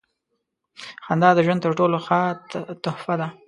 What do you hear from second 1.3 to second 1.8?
د ژوند تر